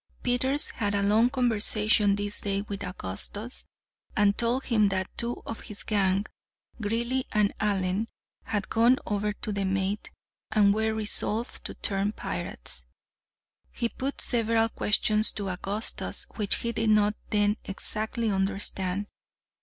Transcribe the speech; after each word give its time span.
Peters 0.23 0.71
had 0.71 0.95
a 0.95 1.03
long 1.03 1.29
conversation 1.29 2.15
this 2.15 2.41
day 2.41 2.63
with 2.63 2.83
Augustus, 2.83 3.65
and 4.17 4.35
told 4.35 4.63
him 4.63 4.89
that 4.89 5.15
two 5.15 5.43
of 5.45 5.59
his 5.59 5.83
gang, 5.83 6.25
Greely 6.81 7.27
and 7.31 7.53
Allen, 7.59 8.07
had 8.45 8.67
gone 8.69 8.97
over 9.05 9.31
to 9.31 9.51
the 9.51 9.63
mate, 9.63 10.09
and 10.49 10.73
were 10.73 10.91
resolved 10.95 11.63
to 11.65 11.75
turn 11.75 12.13
pirates. 12.13 12.85
He 13.69 13.89
put 13.89 14.21
several 14.21 14.69
questions 14.69 15.29
to 15.33 15.49
Augustus 15.51 16.25
which 16.35 16.55
he 16.55 16.71
did 16.71 16.89
not 16.89 17.13
then 17.29 17.57
exactly 17.65 18.31
understand. 18.31 19.05